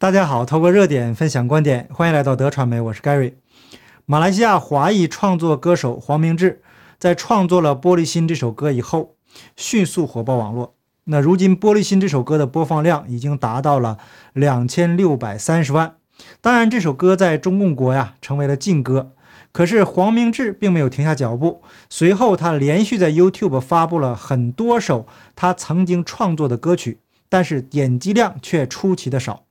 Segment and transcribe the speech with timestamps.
[0.00, 3.34] 大家好，透过热点分享观点，欢迎来到德传媒，我是 Gary。
[4.06, 6.62] 马来西亚华裔创作歌手黄明志
[6.98, 9.16] 在创作了《玻璃心》这首歌以后，
[9.56, 10.74] 迅速火爆网络。
[11.04, 13.98] 那如今，《玻璃心》这首歌的播放量已经达到了
[14.32, 15.96] 两千六百三十万。
[16.40, 19.12] 当然，这首歌在中共国呀成为了禁歌。
[19.52, 21.60] 可是黄明志并没有停下脚步，
[21.90, 25.06] 随后他连续在 YouTube 发布了很多首
[25.36, 29.42] 他曾经创作的歌曲，但是点击量却出奇的少。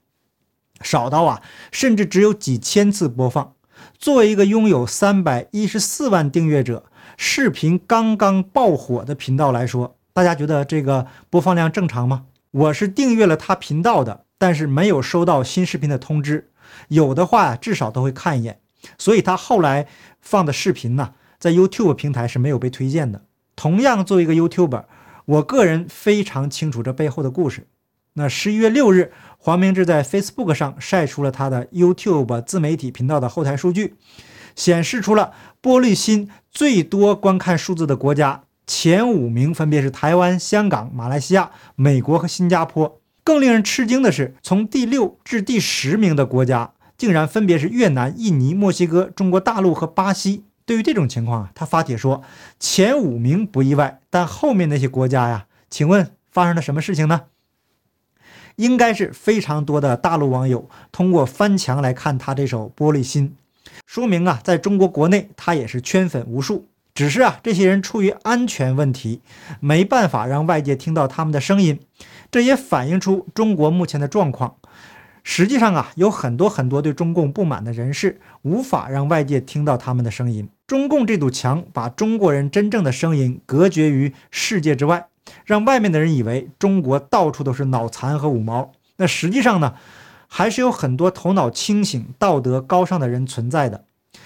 [0.82, 1.42] 少到啊，
[1.72, 3.54] 甚至只有几千次播放。
[3.98, 6.86] 作为一个拥有三百一十四万订阅者、
[7.18, 12.26] 视频刚刚爆火的频道来说，大家觉得这个播放量正常吗？
[12.52, 16.50] 我是订阅了他频道的，但是没有收到新视频的通知。
[16.88, 18.60] 有的话，至少都会看一眼。
[18.98, 19.88] 所以他后来
[20.22, 23.22] 放的视频呢，在 YouTube 平台是没有被推荐的。
[23.56, 24.86] 同样，作为一个 YouTuber，
[25.26, 27.68] 我个人非常清楚这背后的故事。
[28.20, 29.12] 那十一月六日。
[29.42, 33.96] 黄明志在 Facebook 上晒出了他的 YouTube 自媒体频道的后台数据，
[34.54, 43.00] 显示出了玻璃心最多观看数字的国家前五名分别是台湾、香港、马来西亚、美国和新加坡。
[43.24, 50.44] 更令人吃惊的是，从第六至第十名的国家竟然分别是越南、印尼、墨西哥、中国大陆和巴西。
[50.66, 52.22] 对于这种情况啊，他发帖说
[52.60, 57.22] 前五名不意外，但后面那些国家呀，请问发生了什么事情呢？
[58.60, 63.38] 应该是非常多的大陆网友通过翻墙来看他这首《玻璃心》，
[63.86, 66.68] 说明啊，在中国国内他也是圈粉无数。
[66.94, 69.22] 只是啊，这些人出于安全问题，
[69.62, 71.80] 没办法让外界听到他们的声音。
[72.30, 74.56] 这也反映出中国目前的状况。
[75.24, 80.50] 实际上啊，有很多很多对中共不满的人士，无法让外界听到他们的声音。
[80.68, 85.06] 中共这堵墙把中国人真正的声音隔绝于世界之外。
[85.46, 89.76] 让外面的人以为中国到处都是脑残和五毛，那实际上呢，
[90.28, 93.86] 还是有很多头脑清醒、道德高尚的人存在的。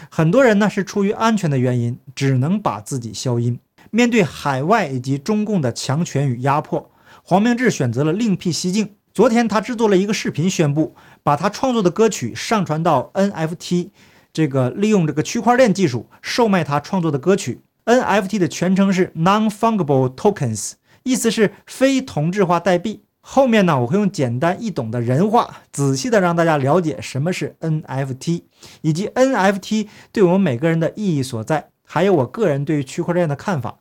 [0.10, 3.60] 很多人呢是出于安全的原因，只能把自己消音。
[3.92, 6.90] 面对海外以及中共的强权与压迫，
[7.22, 8.96] 黄明志选择了另辟蹊径。
[9.14, 13.90] 昨天他制作了一个视频，宣布把他创作的歌曲上传到 NFT，
[14.32, 17.62] 这个利用这个区块链技术售卖他创作的歌曲。
[17.86, 20.72] NFT 的全称是 Non-Fungible Tokens。
[21.04, 23.04] 意思是非同质化代币。
[23.26, 28.42] 后面呢，我会用简单易懂的人话，仔细的让大家了解什么是 NFT，
[28.82, 33.78] 以及 NFT 对我们每个人的意义所在，还有我个人对于区块链的看法。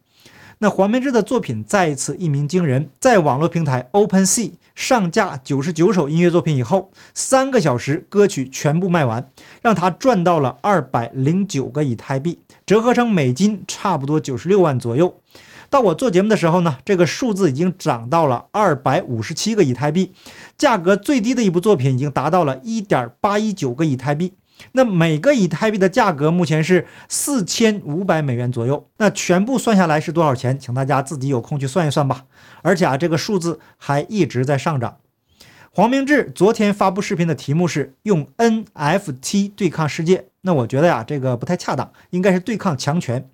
[0.58, 9.28] 那黄明志的作品再一次一鸣惊人，在网络平台 OpenSea 上架九十九首音乐作品以后，三个小时歌曲全部卖完，
[9.60, 15.20] 让他赚到了二百零九个以太币，折合成美金差不多九十六万左右。
[15.72, 20.12] 到我做节目的时候呢，这个数字已经涨到了二百五十七个以太币，
[20.58, 24.34] 价格最低的一部作品已经达到了一点八一九个以太币。
[24.72, 28.86] 那每个以太币的价格目前是四千五百美元左右。
[28.98, 30.58] 那全部算下来是多少钱？
[30.58, 32.26] 请大家自己有空去算一算吧。
[32.60, 34.98] 而且啊，这个数字还一直在上涨。
[35.70, 40.26] 黄明志昨天发布视频的题目是用 NFT 对抗世界。
[40.42, 43.26] 那我觉得呀，这个不太恰当，应该是对抗强权。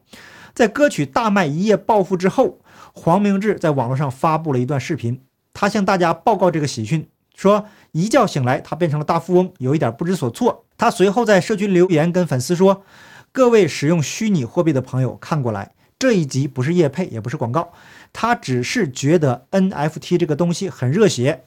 [0.58, 2.58] 在歌曲大卖一夜暴富之后，
[2.92, 5.20] 黄明志在网络上发布了一段视频，
[5.54, 10.64] 他向大家报告这个喜讯，说一觉醒来他变成了大富翁，有一点不知所措。
[10.76, 12.82] 他随后在社区留言跟粉丝说
[13.30, 17.70] ：“各位使用虚拟货币的朋友看过来，这一集不是叶配，也不是广告，
[18.12, 21.44] 他只是觉得 NFT 这个东西很热血。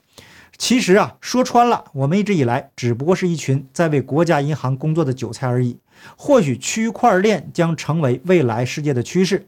[0.58, 5.80] 其实啊，说穿了，我们一直以来只不过是一群在为国家银行工作的韭菜而已。”
[6.16, 9.48] 或许区块链将成为未来世界的趋势。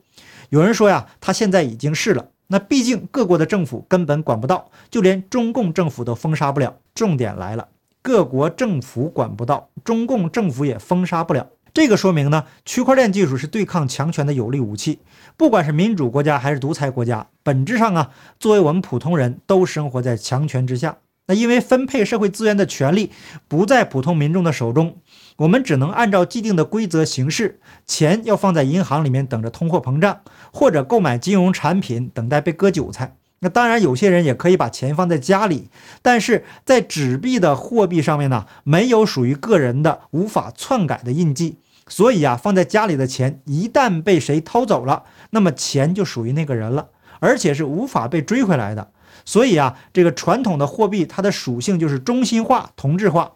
[0.49, 2.29] 有人说呀，它现在已经是了。
[2.47, 6.75] 那毕竟各国的政府根本管不到，就连中共政府都封杀不了。
[6.93, 7.67] 重点来了，
[8.01, 11.47] 各国政府管不到，中共政府也封杀不了。
[11.73, 14.99] 这个说明呢，区块链技术是对抗强权的有力武器。
[15.35, 20.97] 不管是民主国家还是独裁国家，本质上啊，作为我们普通人都生活在强权之下。
[21.25, 23.11] 那因为分配社会资源的权利
[23.47, 24.97] 不在普通民众的手中，
[25.37, 27.59] 我们只能按照既定的规则行事。
[27.85, 30.19] 钱要放在银行里面等着通货膨胀，
[30.51, 33.15] 或者购买金融产品等待被割韭菜。
[33.39, 35.69] 那当然，有些人也可以把钱放在家里，
[36.01, 41.57] 但是在纸币的货币上面呢，没有属于个人的无法篡改的印记。
[41.87, 46.87] 所以啊，放在家里的钱一旦被谁偷走了，那么钱就属于那个人了，
[47.19, 48.91] 而且是无法被追回来的。
[49.25, 53.33] 所以啊，这个传统的货币它的属性就是中心化、同质化，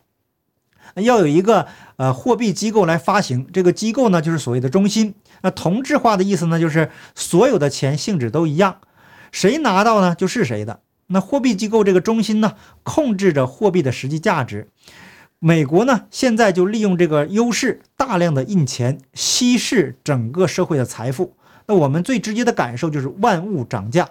[0.95, 5.13] 要有一个呃货币机构来发行，这个机构呢就是所谓的中心。
[5.41, 8.79] 那同质化的意思呢，就是所有的钱性质都一样，
[9.31, 10.79] 谁拿到呢就是谁的。
[11.07, 14.69] 那货币机构这个中心呢，控制着货币的实际价值。
[15.39, 21.35] 美国呢，现在就利用这个优势，大量的印钱，稀释整个社会的财富。
[21.67, 24.09] 那我们最直接的感受就是万物涨价，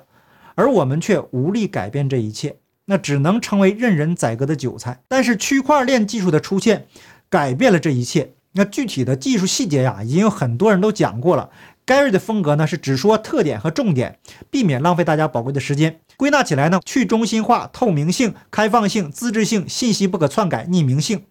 [0.57, 2.57] 而我们却无力改变这一切，
[2.87, 5.01] 那只能成为任人宰割的韭菜。
[5.07, 6.89] 但是区块链技术的出现，
[7.31, 8.33] 改变了这一切。
[8.53, 11.51] 那具体的技术细节呀，已经有很多人都讲过了。
[11.87, 14.19] Gary 的风格呢是只说特点和重点，
[14.51, 16.01] 避免浪费大家宝贵的时间。
[16.17, 21.25] 归纳起来呢，去中心化、透明性、开放性、自治性、信息不可篡改、匿名性。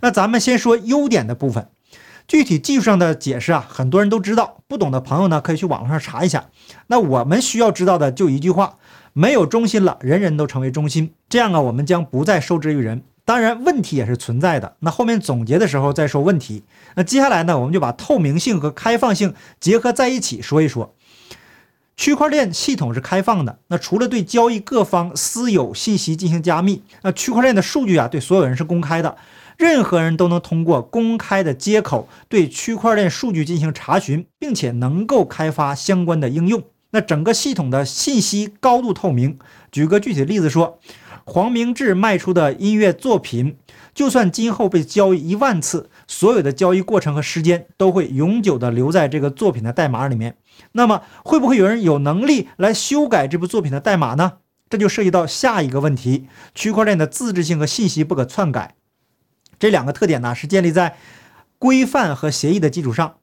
[0.00, 1.68] 那咱们先说优点的部分，
[2.28, 6.50] 具体技术上的解释啊，很多人都知道，不懂的朋友呢可以去网络上查一下。
[6.88, 8.76] 那我们需要知道的就一句话：
[9.14, 13.02] 没有中心了，人人都成为中心，这样啊，我们将不再受制于人。
[13.24, 14.76] 当然，问题也是存在的。
[14.80, 16.64] 那后面总结的时候再说问题。
[16.96, 20.94] 那接下来呢，我们就把透明性和开放性结合在一起说一说。
[21.98, 29.16] 区块链系统是开放的，那除了对交易各方私有信息进行加密，那区块链的数据啊，对所有人是公开的，
[29.56, 36.62] 任何人都能通过公开的接口对区块链数据进行查询，并且能够开发相关的应用。
[36.90, 39.36] 那整个系统的信息高度透明。
[39.72, 40.78] 举个具体的例子说。
[41.30, 43.58] 黄明志卖出的音乐作品，
[43.94, 50.38] 就算今后被交易一万次，所有的交易过程和时间都会永久的留在这个作品的代码里面。
[50.72, 54.38] 那么，会不会有人有能力来修改这部作品的代码呢？
[54.70, 58.76] 这就涉及到下一个问题：区块链的自治性和信息不可篡改。
[59.58, 60.96] 这两个特点呢，是建立在
[61.58, 63.16] 规范和协议的基础上。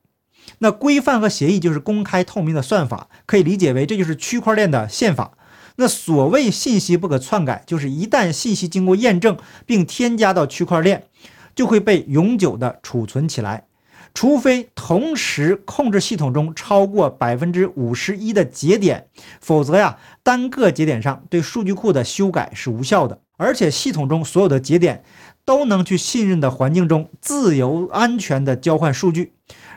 [0.59, 5.31] 那规范和协议就是公开透明的算法，可以理解为这就是区块链的宪法。
[5.77, 11.07] 那所谓信息不可篡改，就是一旦信息经过验证并添加到区块链，
[11.54, 13.66] 就会被永久的储存起来，
[14.13, 19.07] 除非同时控制系统中超过百分之五十一的节点，
[19.42, 23.19] 否则呀，单个节点上对数据库的修改是无效的。
[23.38, 25.04] 而且系统中所有的节点
[25.44, 29.33] 都能去信任的环境中自由安全的交换数据，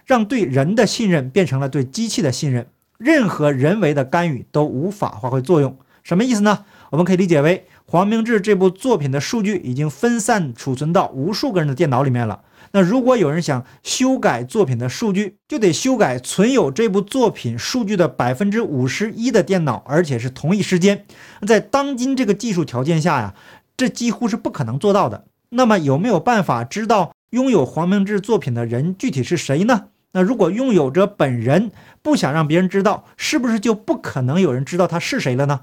[0.06, 2.69] 让对人的信任变成了对机器的信任，
[2.99, 5.77] 任何人为的干预都无法发挥作用。
[6.08, 6.64] 什么意思呢？
[6.88, 12.40] 我们可以理解为黄明志这部作品的数据已经分散储存到无数个人的电脑里面了。
[12.72, 21.05] 那如果有人想修改作品的数据，就得修改存有这部作品数据的百分之五十一的电脑，而且是同一时间。
[21.46, 23.34] 在当今这个技术条件下呀，
[23.76, 25.26] 这几乎是不可能做到的。
[25.50, 29.88] 那么有没有办法知道拥有黄明志作品的人具体是谁呢？
[30.12, 31.70] 那如果拥有者本人
[32.00, 35.61] 不想让别人知道，是不是就不可能有人知道他是谁了呢？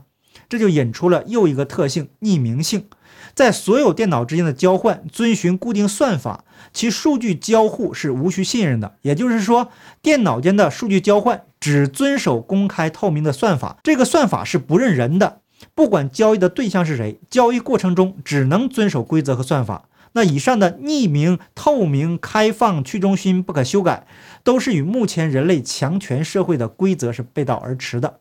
[0.50, 2.86] 这就引出了又一个特性：匿名性。
[3.34, 8.96] 在所有电脑之间的交换遵循固定算法，其数据交互是无需信任的。
[9.02, 9.70] 也就是说，
[10.02, 15.42] 电脑间的数据交换只遵守公开透明的算法，这个算法是不认人的。
[15.74, 19.90] 不管交易的对象是谁，交易过程中只能遵守规则和算法。
[20.14, 24.08] 那以上的匿名、透明、开放、去中心、不可修改，
[24.44, 28.20] 都是与目前人类强权社会的规则是背道而驰的。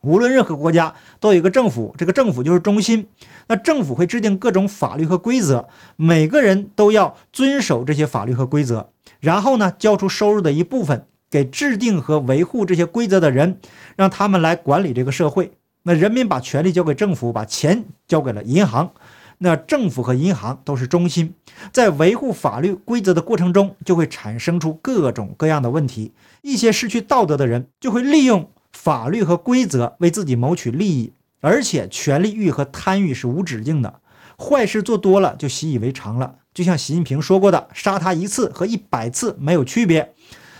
[0.00, 3.08] 无论任何国家都有一个政府，这个政府就是中心。
[3.48, 8.90] 那政府会制定各种法律和规则，每个人都要遵守这些法律和规则。
[9.20, 13.58] 然后呢，交出收入的一部分给制定和维护这些规则的人，
[13.96, 15.52] 让他们来管理这个社会。
[15.82, 18.90] 那人民把权力交给政府，把钱交给了银行。
[19.38, 21.32] 那政府和银行都是中心，
[21.72, 26.12] 在维护法律规则的过程中，就会产生出各种各样的问题。
[26.42, 28.50] 一些失去道德的人就会利用。
[28.80, 34.00] 法律和规则为自己谋取利益，而且权力欲和贪欲是无止境的。
[34.38, 40.14] 坏事做多了就习以为常了，就像习近平说过的：“杀他一次和一百次没有区别。”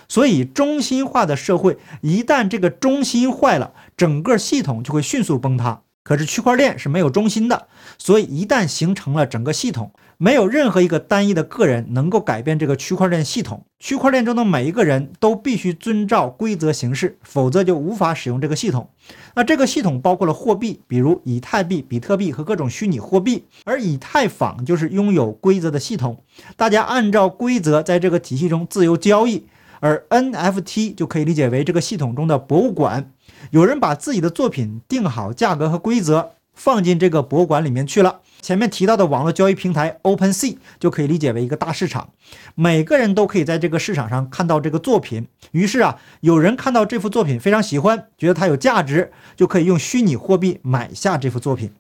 [0.09, 5.83] 所以，中心化的社会一旦这个中心坏了，整个系统就会迅速崩塌。
[6.03, 13.65] 可是区块链是没有中心的，所以一旦形成了整个系统，没有任何一个单一的个人能够改变这个区块链系统。
[13.79, 18.91] 区块链中的每一个人都必须遵照规则行事，否则就无法使用这个系统。
[19.37, 26.25] 那这个系统包括了货币，比如以太币、比特币和各种虚拟货币，而以太坊就是拥有规则的系统，
[26.57, 29.47] 大家按照规则在这个体系中自由交易。
[29.81, 33.13] 而 NFT 就可以理解为这个系统中的博物馆，
[33.53, 38.21] 有人把自己的作品定好价格和规则，放进这个博物馆里面去了。
[38.43, 42.11] 前面提到的网络交易平台 OpenSea 就可以理解为一个大市场，
[42.57, 45.29] 每个人都可以在这个市场上看到这个作品。
[45.53, 51.73] 于是啊，有人看到这幅作品非常喜欢，觉得它有价值，就可以用虚拟货币买下这幅作品。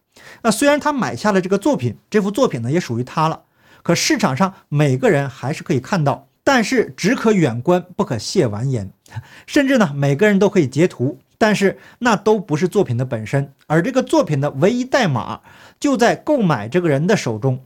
[0.43, 3.43] 那虽然他买下了这个作品，这幅作品呢也属于他了，
[3.83, 6.29] 可市场上每个人还是可以看到。
[6.43, 8.91] 但是只可远观，不可亵玩焉。
[9.47, 15.41] 甚至呢，每个人都可以截图，但是那都不是作品的本身，而这个作品的唯一代码
[15.79, 17.61] 就在购买这个人的手中，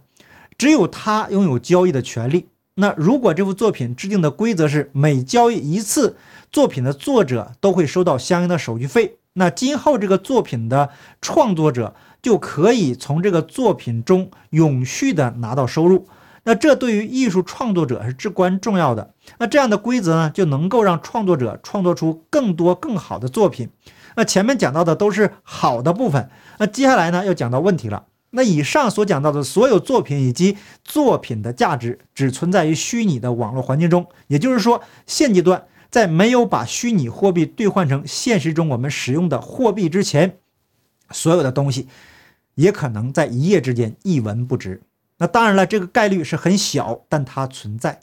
[0.59, 2.49] 只有他拥有交易的权利。
[2.75, 6.17] 那如果这幅作品制定的规则是每交易一次，
[6.51, 16.07] 作品的作者都会收到相应的手续费，那今后这个作品的创作者就可以从这个作品中永续的拿到收入。
[16.45, 19.15] 那这对于艺术创作者是至关重要的。
[19.39, 23.69] 那这样的规则呢，就能够让创作者创作出更多更好的作品。
[24.17, 28.07] 那前面讲到的都是好的部分，那接下来呢要讲到问题了。
[28.31, 34.07] 那以上所讲到的所有作品以及作品的价值，只存在于虚拟的网络环境中。
[34.27, 40.39] 也就是说，现阶段在没有把虚拟货币兑换成现实中我们使用的货币之前，
[41.11, 41.89] 所有的东西
[42.55, 44.81] 也可能在一夜之间一文不值。
[45.23, 48.01] 那当然了，这个概率是很小，但它存在。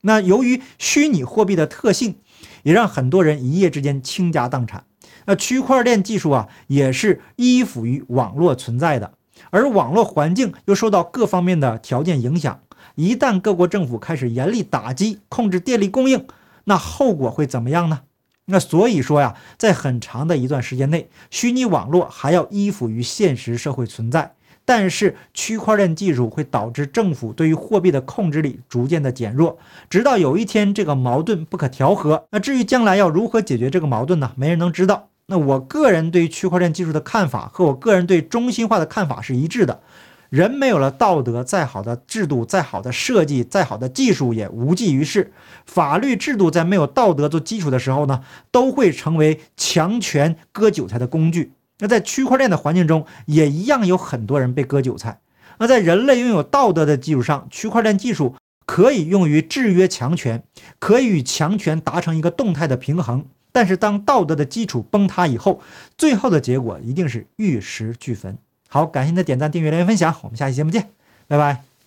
[0.00, 2.16] 那由于虚拟货币的特性，
[2.62, 4.86] 也让很多人一夜之间倾家荡产。
[5.26, 9.12] 那区块链技术啊，也是依附于网络存在的。
[9.50, 12.62] 而网络环境又受到各方面的条件影响，
[12.94, 16.26] 一旦各国政府开始严厉打击、控制电力供应，
[16.64, 18.00] 那后果会怎么样呢？
[18.46, 29.58] 那所以说呀，在很长的一段时间内，虚拟网络还要依附于现实社会存在，但是区块链技术会导致政府对于货币的控制力逐渐的减弱，
[29.90, 32.24] 直到有一天这个矛盾不可调和。
[32.30, 34.32] 那至于将来要如何解决这个矛盾呢？
[34.36, 35.08] 没人能知道。
[35.26, 39.80] 那我个人对于区块链技术的看法和我个人对中心化的看法是一致的。
[40.28, 45.30] 人没有了道德，再好的制度、再好的设计、再好的技术也无济于事。
[45.66, 51.52] 法律制度在没有道德做基础的时候呢，都会成为强权割韭菜的工具。
[51.82, 55.18] 那在区块链的环境中，也一样有很多人被割韭菜。
[55.58, 58.36] 那在人类拥有道德的基础上，区块链技术
[58.66, 60.44] 可以用于制约强权，
[60.78, 63.26] 可以与强权达成一个动态的平衡。
[63.50, 65.60] 但是，当道德的基础崩塌以后，
[65.98, 68.38] 最后的结果一定是玉石俱焚。
[68.68, 70.88] 好，感谢您的点赞、订阅、留言、分享，我们下期节目见，
[71.26, 71.71] 拜拜。